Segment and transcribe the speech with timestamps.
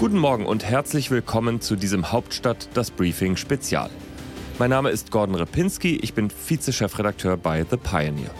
[0.00, 3.90] Guten Morgen und herzlich willkommen zu diesem Hauptstadt das Briefing Spezial.
[4.58, 8.30] Mein Name ist Gordon Repinski, ich bin Vize-Chefredakteur bei The Pioneer.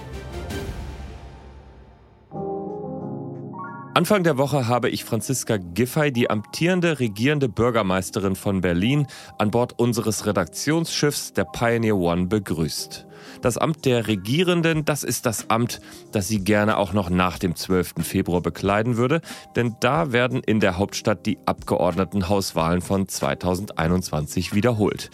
[3.93, 9.80] Anfang der Woche habe ich Franziska Giffey, die amtierende regierende Bürgermeisterin von Berlin, an Bord
[9.80, 13.09] unseres Redaktionsschiffs der Pioneer One begrüßt.
[13.43, 15.80] Das Amt der Regierenden, das ist das Amt,
[16.13, 17.95] das sie gerne auch noch nach dem 12.
[18.03, 19.23] Februar bekleiden würde,
[19.57, 25.10] denn da werden in der Hauptstadt die Abgeordnetenhauswahlen von 2021 wiederholt.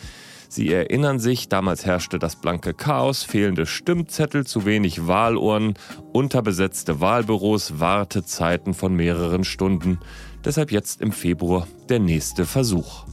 [0.48, 5.74] Sie erinnern sich, damals herrschte das blanke Chaos, fehlende Stimmzettel, zu wenig Wahlurnen,
[6.12, 9.98] unterbesetzte Wahlbüros, Wartezeiten von mehreren Stunden.
[10.44, 13.04] Deshalb jetzt im Februar der nächste Versuch.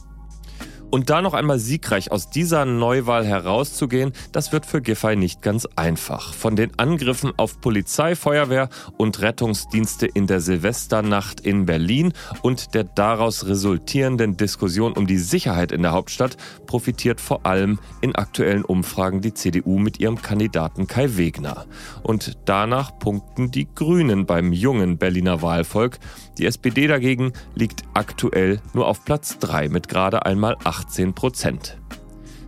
[0.94, 5.66] Und da noch einmal siegreich aus dieser Neuwahl herauszugehen, das wird für Giffey nicht ganz
[5.74, 6.32] einfach.
[6.32, 12.84] Von den Angriffen auf Polizei, Feuerwehr und Rettungsdienste in der Silvesternacht in Berlin und der
[12.84, 16.36] daraus resultierenden Diskussion um die Sicherheit in der Hauptstadt
[16.68, 21.66] profitiert vor allem in aktuellen Umfragen die CDU mit ihrem Kandidaten Kai Wegner.
[22.04, 25.98] Und danach punkten die Grünen beim jungen Berliner Wahlvolk.
[26.38, 31.78] Die SPD dagegen liegt aktuell nur auf Platz 3 mit gerade einmal 8 18 Prozent.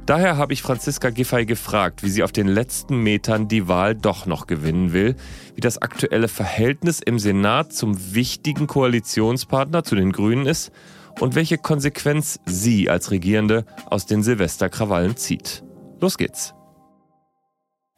[0.04, 4.26] Daher habe ich Franziska Giffey gefragt, wie sie auf den letzten Metern die Wahl doch
[4.26, 5.16] noch gewinnen will,
[5.56, 10.70] wie das aktuelle Verhältnis im Senat zum wichtigen Koalitionspartner, zu den Grünen ist
[11.18, 15.64] und welche Konsequenz sie als Regierende aus den Silvesterkrawallen zieht.
[16.00, 16.54] Los geht's.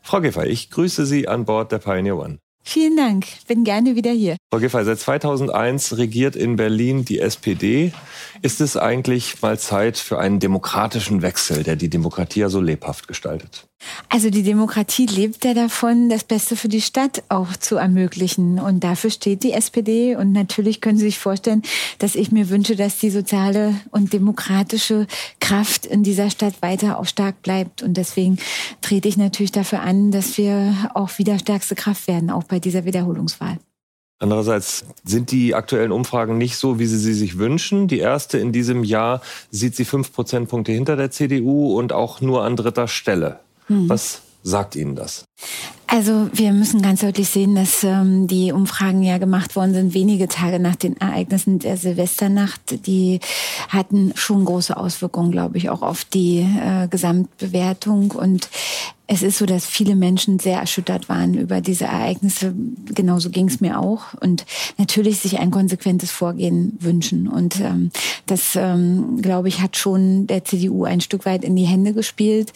[0.01, 2.39] Frau Giffey, ich grüße Sie an Bord der Pioneer One.
[2.71, 4.37] Vielen Dank, bin gerne wieder hier.
[4.53, 7.95] Frau Giffey, seit 2001 regiert in Berlin die SPD.
[8.43, 13.09] Ist es eigentlich mal Zeit für einen demokratischen Wechsel, der die Demokratie ja so lebhaft
[13.09, 13.67] gestaltet?
[14.09, 18.59] Also die Demokratie lebt ja davon, das Beste für die Stadt auch zu ermöglichen.
[18.59, 20.17] Und dafür steht die SPD.
[20.17, 21.63] Und natürlich können Sie sich vorstellen,
[21.99, 25.07] dass ich mir wünsche, dass die soziale und demokratische
[25.41, 27.83] Kraft in dieser Stadt weiter auch stark bleibt.
[27.83, 28.39] Und deswegen
[28.81, 32.85] trete ich natürlich dafür an, dass wir auch wieder stärkste Kraft werden, auch bei dieser
[32.85, 33.59] Wiederholungswahl.
[34.21, 37.87] Andererseits sind die aktuellen Umfragen nicht so, wie Sie sie sich wünschen.
[37.87, 42.43] Die erste in diesem Jahr sieht sie fünf Prozentpunkte hinter der CDU und auch nur
[42.43, 43.39] an dritter Stelle.
[43.69, 43.89] Mhm.
[43.89, 45.25] Was sagt Ihnen das?
[45.87, 50.29] Also wir müssen ganz deutlich sehen, dass ähm, die Umfragen ja gemacht worden sind wenige
[50.29, 52.87] Tage nach den Ereignissen der Silvesternacht.
[52.87, 53.21] Die
[53.71, 58.11] hatten schon große Auswirkungen, glaube ich, auch auf die äh, Gesamtbewertung.
[58.11, 58.51] Und
[59.11, 62.55] es ist so, dass viele Menschen sehr erschüttert waren über diese Ereignisse.
[62.95, 64.13] Genauso ging es mir auch.
[64.21, 64.45] Und
[64.77, 67.27] natürlich sich ein konsequentes Vorgehen wünschen.
[67.27, 67.91] Und ähm,
[68.27, 72.53] das, ähm, glaube ich, hat schon der CDU ein Stück weit in die Hände gespielt.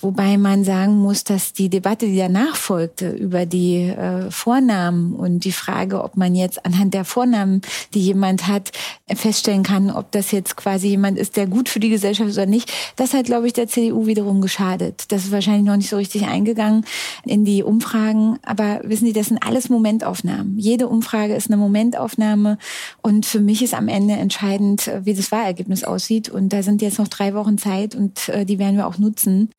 [0.00, 5.44] Wobei man sagen muss, dass die Debatte, die danach folgte, über die äh, Vornamen und
[5.44, 7.62] die Frage, ob man jetzt anhand der Vornamen,
[7.94, 8.72] die jemand hat,
[9.14, 12.46] feststellen kann, ob das jetzt quasi jemand ist, der gut für die Gesellschaft ist oder
[12.46, 15.04] nicht, das hat, glaube ich, der CDU wiederum geschadet.
[15.12, 16.84] Das ist wahrscheinlich noch nicht so richtig eingegangen
[17.24, 18.38] in die Umfragen.
[18.44, 20.58] Aber wissen Sie, das sind alles Momentaufnahmen.
[20.58, 22.58] Jede Umfrage ist eine Momentaufnahme.
[23.02, 26.28] Und für mich ist am Ende entscheidend, wie das Wahlergebnis aussieht.
[26.28, 29.50] Und da sind jetzt noch drei Wochen Zeit und äh, die werden wir auch nutzen.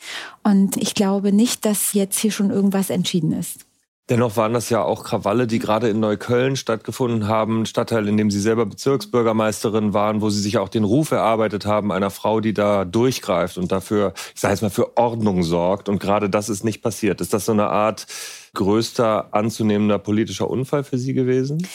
[0.44, 3.66] Und ich glaube nicht, dass jetzt hier schon irgendwas entschieden ist.
[4.10, 8.30] Dennoch waren das ja auch Krawalle, die gerade in Neukölln stattgefunden haben, Stadtteil, in dem
[8.32, 12.54] Sie selber Bezirksbürgermeisterin waren, wo Sie sich auch den Ruf erarbeitet haben einer Frau, die
[12.54, 15.88] da durchgreift und dafür, ich sage jetzt mal, für Ordnung sorgt.
[15.88, 17.22] Und gerade das ist nicht passiert.
[17.22, 18.06] Ist das so eine Art
[18.54, 21.66] größter anzunehmender politischer Unfall für Sie gewesen?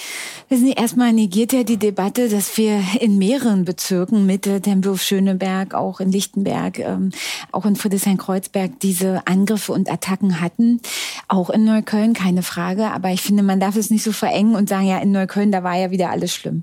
[0.51, 5.75] Wissen Sie, erstmal negiert ja die Debatte, dass wir in mehreren Bezirken, Mitte, Tempelhof, Schöneberg,
[5.75, 7.11] auch in Lichtenberg, ähm,
[7.53, 10.81] auch in Friedrichshain-Kreuzberg diese Angriffe und Attacken hatten.
[11.29, 12.91] Auch in Neukölln, keine Frage.
[12.93, 15.63] Aber ich finde, man darf es nicht so verengen und sagen, ja, in Neukölln, da
[15.63, 16.63] war ja wieder alles schlimm.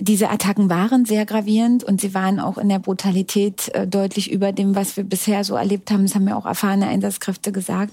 [0.00, 4.50] Diese Attacken waren sehr gravierend und sie waren auch in der Brutalität äh, deutlich über
[4.50, 6.02] dem, was wir bisher so erlebt haben.
[6.02, 7.92] Das haben ja auch erfahrene Einsatzkräfte gesagt.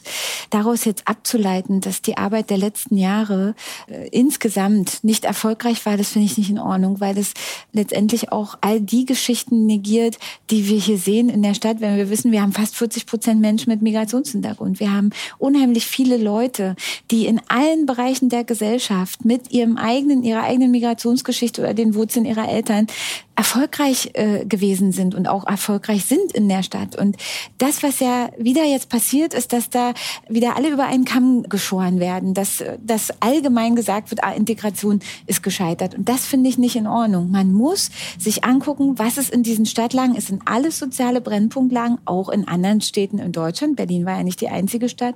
[0.49, 3.53] Daraus jetzt abzuleiten, dass die Arbeit der letzten Jahre
[3.87, 7.33] äh, insgesamt nicht erfolgreich war, das finde ich nicht in Ordnung, weil es
[7.73, 10.17] letztendlich auch all die Geschichten negiert,
[10.49, 13.41] die wir hier sehen in der Stadt, wenn wir wissen, wir haben fast 40 Prozent
[13.41, 14.79] Menschen mit Migrationshintergrund.
[14.79, 16.75] Wir haben unheimlich viele Leute,
[17.11, 22.25] die in allen Bereichen der Gesellschaft mit ihrem eigenen, ihrer eigenen Migrationsgeschichte oder den Wurzeln
[22.25, 22.87] ihrer Eltern
[23.37, 26.95] erfolgreich äh, gewesen sind und auch erfolgreich sind in der Stadt.
[26.95, 27.17] Und
[27.59, 29.93] das, was ja wieder jetzt passiert, ist, dass da
[30.27, 35.43] wieder alle über einen Kamm geschoren werden, dass, dass allgemein gesagt wird, ah, Integration ist
[35.43, 35.93] gescheitert.
[35.93, 37.29] Und das finde ich nicht in Ordnung.
[37.29, 40.27] Man muss sich angucken, was es in diesen Stadtlagen ist.
[40.27, 43.75] sind alles soziale Brennpunktlagen, auch in anderen Städten in Deutschland.
[43.75, 45.13] Berlin war ja nicht die einzige Stadt.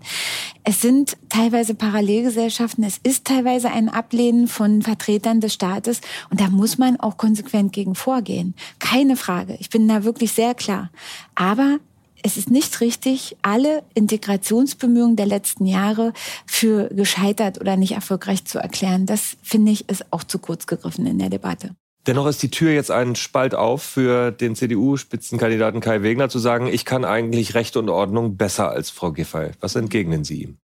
[0.64, 2.84] Es sind teilweise Parallelgesellschaften.
[2.84, 6.02] Es ist teilweise ein Ablehnen von Vertretern des Staates.
[6.30, 8.56] Und da muss man auch konsequent gegen vorgehen.
[8.80, 9.56] Keine Frage.
[9.60, 10.90] Ich bin da wirklich sehr klar.
[11.36, 11.80] Aber
[12.24, 16.12] es ist nicht richtig, alle Integrationsbemühungen der letzten Jahre
[16.46, 19.06] für gescheitert oder nicht erfolgreich zu erklären.
[19.06, 21.74] Das finde ich ist auch zu kurz gegriffen in der Debatte.
[22.06, 26.68] Dennoch ist die Tür jetzt ein Spalt auf für den CDU-Spitzenkandidaten Kai Wegner zu sagen,
[26.68, 29.52] ich kann eigentlich Recht und Ordnung besser als Frau Giffey.
[29.62, 30.58] Was entgegnen Sie ihm?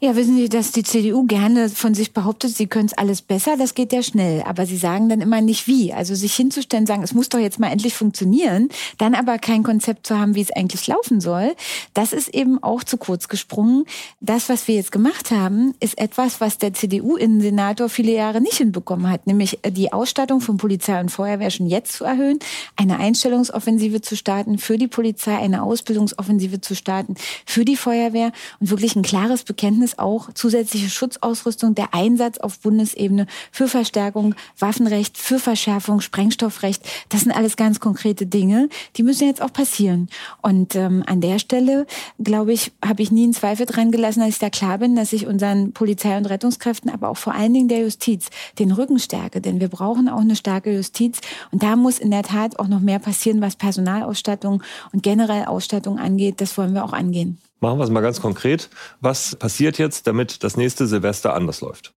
[0.00, 3.56] Ja, wissen Sie, dass die CDU gerne von sich behauptet, sie können es alles besser,
[3.56, 4.42] das geht ja schnell.
[4.46, 5.92] Aber sie sagen dann immer nicht wie.
[5.92, 8.68] Also sich hinzustellen, sagen, es muss doch jetzt mal endlich funktionieren,
[8.98, 11.56] dann aber kein Konzept zu haben, wie es eigentlich laufen soll,
[11.94, 13.86] das ist eben auch zu kurz gesprungen.
[14.20, 19.10] Das, was wir jetzt gemacht haben, ist etwas, was der CDU-Innensenator viele Jahre nicht hinbekommen
[19.10, 22.38] hat, nämlich die Ausstattung von Polizei und Feuerwehr schon jetzt zu erhöhen,
[22.76, 28.70] eine Einstellungsoffensive zu starten für die Polizei, eine Ausbildungsoffensive zu starten für die Feuerwehr und
[28.70, 35.40] wirklich ein klares Bekenntnis auch zusätzliche Schutzausrüstung, der Einsatz auf Bundesebene für Verstärkung, Waffenrecht, für
[35.40, 36.80] Verschärfung, Sprengstoffrecht.
[37.08, 40.08] Das sind alles ganz konkrete Dinge, die müssen jetzt auch passieren.
[40.42, 41.88] Und ähm, an der Stelle,
[42.22, 45.12] glaube ich, habe ich nie einen Zweifel dran gelassen, dass ich da klar bin, dass
[45.12, 48.28] ich unseren Polizei- und Rettungskräften, aber auch vor allen Dingen der Justiz,
[48.60, 49.40] den Rücken stärke.
[49.40, 51.18] Denn wir brauchen auch eine starke Justiz.
[51.50, 54.62] Und da muss in der Tat auch noch mehr passieren, was Personalausstattung
[54.92, 56.40] und generell Ausstattung angeht.
[56.40, 57.38] Das wollen wir auch angehen.
[57.60, 58.70] Machen wir es mal ganz konkret.
[59.00, 61.94] Was passiert jetzt, damit das nächste Silvester anders läuft?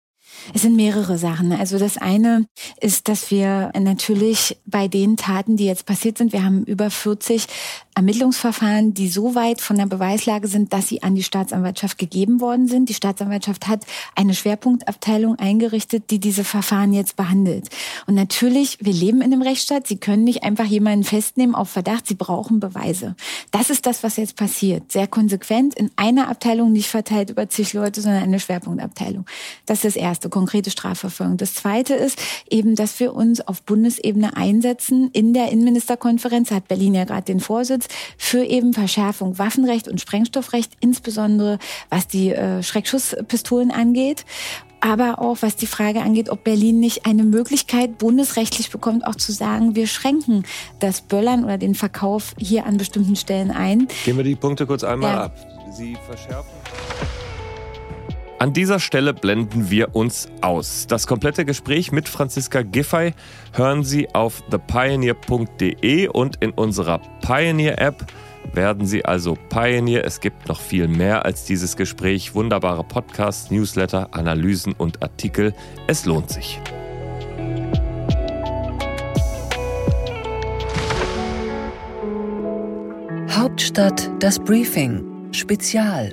[0.55, 1.53] Es sind mehrere Sachen.
[1.53, 2.47] Also das eine
[2.81, 7.47] ist, dass wir natürlich bei den Taten, die jetzt passiert sind, wir haben über 40
[7.99, 12.69] Ermittlungsverfahren, die so weit von der Beweislage sind, dass sie an die Staatsanwaltschaft gegeben worden
[12.69, 12.89] sind.
[12.89, 13.85] Die Staatsanwaltschaft hat
[14.15, 17.69] eine Schwerpunktabteilung eingerichtet, die diese Verfahren jetzt behandelt.
[18.07, 19.89] Und natürlich, wir leben in einem Rechtsstaat.
[19.89, 22.07] Sie können nicht einfach jemanden festnehmen auf Verdacht.
[22.07, 23.17] Sie brauchen Beweise.
[23.51, 24.93] Das ist das, was jetzt passiert.
[24.93, 29.27] Sehr konsequent in einer Abteilung, nicht verteilt über zig Leute, sondern eine Schwerpunktabteilung.
[29.67, 31.37] Das ist das erste, konkrete Strafverfolgung.
[31.37, 32.17] Das zweite ist
[32.49, 35.11] eben, dass wir uns auf Bundesebene einsetzen.
[35.13, 40.73] In der Innenministerkonferenz hat Berlin ja gerade den Vorsitz für eben Verschärfung Waffenrecht und Sprengstoffrecht,
[40.81, 41.59] insbesondere
[41.91, 44.25] was die äh, Schreckschusspistolen angeht
[44.81, 49.33] aber auch was die Frage angeht, ob Berlin nicht eine Möglichkeit bundesrechtlich bekommt, auch zu
[49.33, 50.45] sagen, wir schränken
[50.79, 53.89] das Böllern oder den Verkauf hier an bestimmten Stellen ein.
[54.05, 55.25] Gehen wir die Punkte kurz einmal ja.
[55.25, 55.37] ab.
[55.73, 56.51] Sie verschärfen.
[58.41, 60.87] An dieser Stelle blenden wir uns aus.
[60.87, 63.13] Das komplette Gespräch mit Franziska Giffey
[63.53, 68.07] hören Sie auf thepioneer.de und in unserer Pioneer-App
[68.53, 70.05] werden Sie also Pioneer.
[70.05, 72.37] Es gibt noch viel mehr als dieses Gespräch.
[72.37, 75.53] Wunderbare Podcasts, Newsletter, Analysen und Artikel.
[75.89, 76.61] Es lohnt sich.
[83.31, 86.13] Hauptstadt das Briefing Spezial